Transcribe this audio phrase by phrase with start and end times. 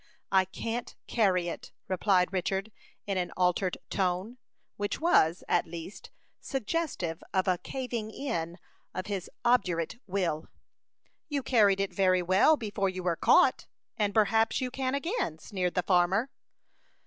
[0.31, 2.71] "I can't carry it," replied Richard,
[3.05, 4.39] in an altered tone,
[4.75, 8.57] which was, at least, suggestive of a "caving in"
[8.95, 10.47] of his obdurate will.
[11.29, 15.75] "You carried it very well before you were caught, and perhaps you can again," sneered
[15.75, 16.31] the farmer.